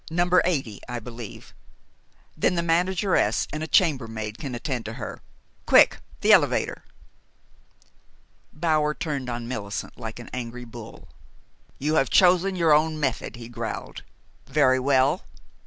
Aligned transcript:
80, 0.09 0.79
I 0.89 0.97
believe, 0.97 1.53
then 2.35 2.55
the 2.55 2.63
manageress 2.63 3.47
and 3.53 3.61
a 3.61 3.67
chambermaid 3.67 4.39
can 4.39 4.55
attend 4.55 4.83
to 4.85 4.93
her. 4.93 5.21
Quick! 5.67 5.97
the 6.21 6.31
elevator!" 6.33 6.83
Bower 8.51 8.95
turned 8.95 9.29
on 9.29 9.47
Millicent 9.47 9.99
like 9.99 10.17
an 10.17 10.31
angry 10.33 10.65
bull. 10.65 11.09
"You 11.77 11.93
have 12.01 12.09
chosen 12.09 12.55
your 12.55 12.73
own 12.73 12.99
method," 12.99 13.35
he 13.35 13.47
growled. 13.47 14.01
"Very 14.47 14.79
well. 14.79 15.21